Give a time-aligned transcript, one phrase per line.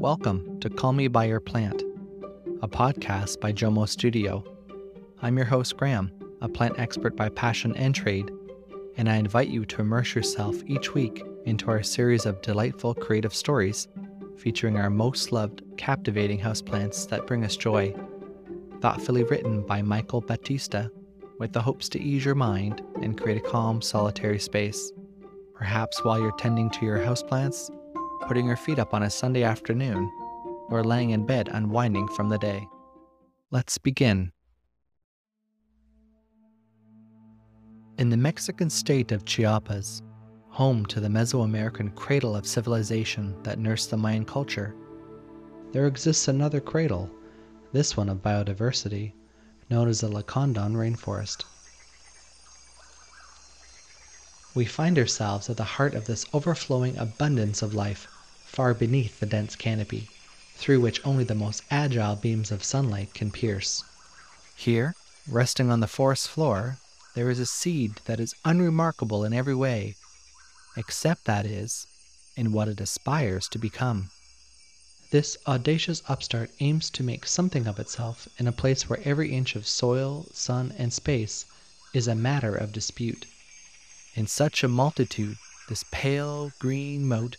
[0.00, 1.82] Welcome to Call Me By Your Plant,
[2.62, 4.44] a podcast by Jomo Studio.
[5.22, 8.30] I'm your host, Graham, a plant expert by passion and trade,
[8.96, 13.34] and I invite you to immerse yourself each week into our series of delightful creative
[13.34, 13.88] stories
[14.36, 17.92] featuring our most loved, captivating houseplants that bring us joy.
[18.80, 20.86] Thoughtfully written by Michael Batista,
[21.40, 24.92] with the hopes to ease your mind and create a calm, solitary space.
[25.54, 27.68] Perhaps while you're tending to your houseplants,
[28.28, 30.12] putting her feet up on a Sunday afternoon,
[30.68, 32.68] or laying in bed unwinding from the day.
[33.50, 34.32] Let's begin.
[37.96, 40.02] In the Mexican state of Chiapas,
[40.50, 44.74] home to the Mesoamerican cradle of civilization that nursed the Mayan culture,
[45.72, 47.10] there exists another cradle,
[47.72, 49.14] this one of biodiversity,
[49.70, 51.44] known as the Lacandon rainforest.
[54.54, 58.06] We find ourselves at the heart of this overflowing abundance of life
[58.48, 60.08] far beneath the dense canopy,
[60.56, 63.84] through which only the most agile beams of sunlight can pierce.
[64.56, 64.94] Here,
[65.28, 66.78] resting on the forest floor,
[67.14, 69.96] there is a seed that is unremarkable in every way,
[70.76, 71.86] except that is,
[72.36, 74.10] in what it aspires to become.
[75.10, 79.56] This audacious upstart aims to make something of itself in a place where every inch
[79.56, 81.44] of soil, sun, and space
[81.92, 83.26] is a matter of dispute.
[84.14, 85.36] In such a multitude,
[85.68, 87.36] this pale green mote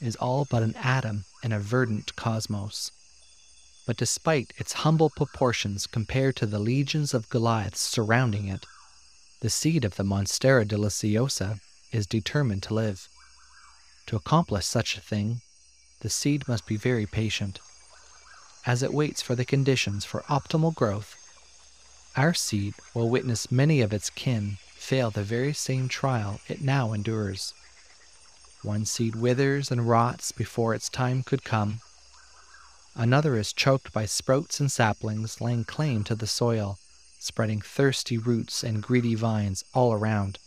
[0.00, 2.90] is all but an atom in a verdant cosmos.
[3.86, 8.66] But despite its humble proportions compared to the legions of Goliaths surrounding it,
[9.40, 11.60] the seed of the Monstera deliciosa
[11.92, 13.08] is determined to live.
[14.06, 15.40] To accomplish such a thing,
[16.00, 17.58] the seed must be very patient.
[18.66, 21.16] As it waits for the conditions for optimal growth,
[22.16, 26.92] our seed will witness many of its kin fail the very same trial it now
[26.92, 27.54] endures.
[28.62, 31.80] One seed withers and rots before its time could come.
[32.94, 36.78] Another is choked by sprouts and saplings laying claim to the soil,
[37.18, 40.38] spreading thirsty roots and greedy vines all around.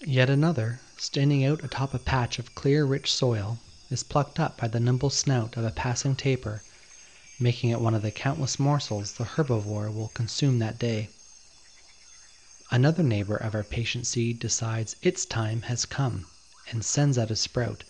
[0.00, 4.66] Yet another, standing out atop a patch of clear, rich soil, is plucked up by
[4.66, 6.64] the nimble snout of a passing tapir,
[7.38, 11.08] making it one of the countless morsels the herbivore will consume that day.
[12.72, 16.26] Another neighbor of our patient seed decides its time has come
[16.72, 17.84] and sends out a sprout,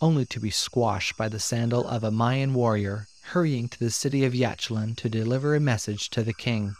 [0.00, 4.24] only to be squashed by the sandal of a Mayan warrior hurrying to the city
[4.24, 6.76] of Yaxchilan to deliver a message to the king.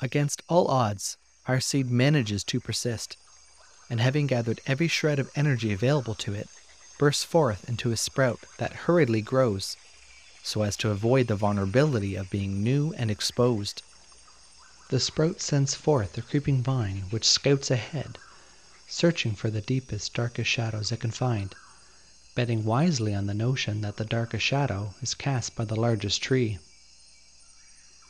[0.00, 1.16] Against all odds,
[1.46, 3.16] our seed manages to persist,
[3.90, 6.48] and having gathered every shred of energy available to it,
[6.98, 9.76] bursts forth into a sprout that hurriedly grows,
[10.42, 13.82] so as to avoid the vulnerability of being new and exposed.
[14.90, 18.18] The sprout sends forth a creeping vine which scouts ahead
[18.92, 21.54] searching for the deepest, darkest shadows it can find,
[22.34, 26.58] betting wisely on the notion that the darkest shadow is cast by the largest tree.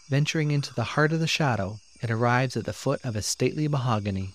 [0.09, 3.69] Venturing into the heart of the shadow, it arrives at the foot of a stately
[3.69, 4.35] mahogany.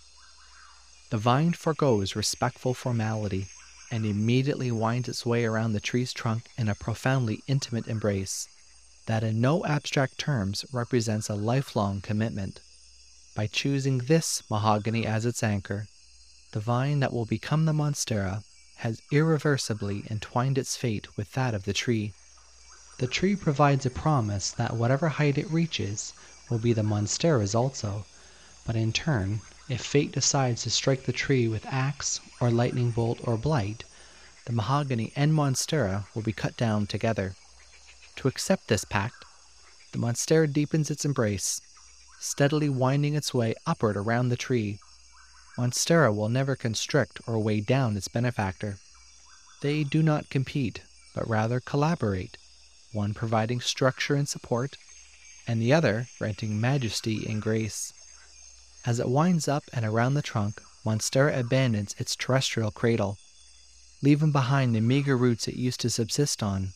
[1.10, 3.48] The vine forgoes respectful formality
[3.92, 8.48] and immediately winds its way around the tree's trunk in a profoundly intimate embrace
[9.06, 12.62] that, in no abstract terms, represents a lifelong commitment.
[13.36, 15.88] By choosing this mahogany as its anchor,
[16.52, 18.44] the vine that will become the monstera
[18.78, 22.14] has irreversibly entwined its fate with that of the tree.
[23.00, 26.14] The tree provides a promise that whatever height it reaches
[26.50, 28.06] will be the monstera's also,
[28.66, 33.20] but in turn, if fate decides to strike the tree with axe or lightning bolt
[33.24, 33.84] or blight,
[34.46, 37.36] the mahogany and monstera will be cut down together.
[38.18, 39.26] To accept this pact,
[39.92, 41.62] the monstera deepens its embrace,
[42.20, 44.80] steadily winding its way upward around the tree
[45.58, 48.78] Monstera will never constrict or weigh down its benefactor.
[49.62, 50.82] They do not compete,
[51.16, 52.38] but rather collaborate,
[52.94, 54.78] one providing structure and support,
[55.48, 57.92] and the other granting majesty and grace.
[58.86, 63.18] As it winds up and around the trunk, Monstera abandons its terrestrial cradle,
[64.04, 66.74] leaving behind the meager roots it used to subsist on,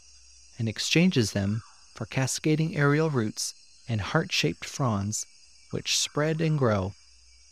[0.57, 1.61] and exchanges them
[1.93, 3.53] for cascading aerial roots
[3.87, 5.27] and heart shaped fronds,
[5.69, 6.93] which spread and grow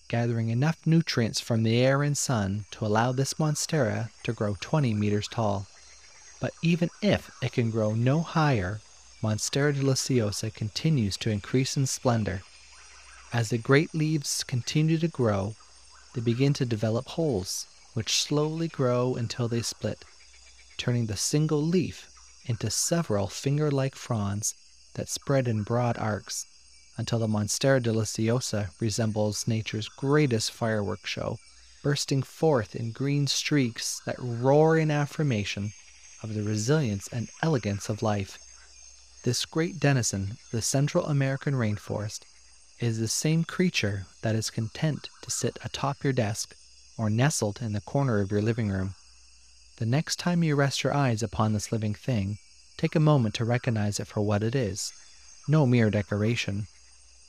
[0.09, 4.93] gathering enough nutrients from the air and sun to allow this monstera to grow 20
[4.93, 5.67] meters tall.
[6.41, 8.81] But even if it can grow no higher,
[9.21, 12.41] Monstera deliciosa continues to increase in splendor.
[13.31, 15.55] As the great leaves continue to grow,
[16.13, 20.05] they begin to develop holes, which slowly grow until they split,
[20.77, 22.09] turning the single leaf
[22.45, 24.55] into several finger like fronds
[24.93, 26.45] that spread in broad arcs
[26.99, 31.37] until the Monstera deliciosa resembles nature's greatest fireworks show,
[31.81, 35.71] bursting forth in green streaks that roar in affirmation
[36.21, 38.37] of the resilience and elegance of life.
[39.23, 42.23] This great denizen, the Central American rainforest,
[42.81, 46.53] is the same creature that is content to sit atop your desk
[46.97, 48.93] or nestled in the corner of your living room.
[49.77, 52.39] The next time you rest your eyes upon this living thing,
[52.75, 54.91] take a moment to recognize it for what it is
[55.47, 56.67] no mere decoration,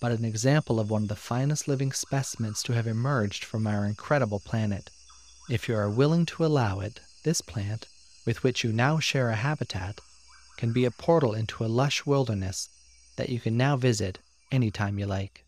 [0.00, 3.84] but an example of one of the finest living specimens to have emerged from our
[3.84, 4.90] incredible planet.
[5.50, 7.86] If you are willing to allow it, this plant,
[8.24, 10.00] with which you now share a habitat,
[10.56, 12.68] can be a portal into a lush wilderness
[13.16, 14.18] that you can now visit
[14.50, 15.44] anytime you like.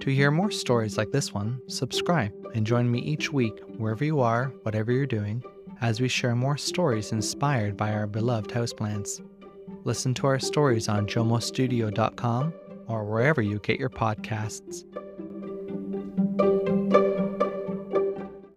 [0.00, 4.20] To hear more stories like this one, subscribe and join me each week, wherever you
[4.20, 5.42] are, whatever you're doing,
[5.80, 9.20] as we share more stories inspired by our beloved houseplants.
[9.84, 12.52] Listen to our stories on jomostudio.com
[12.86, 14.84] or wherever you get your podcasts.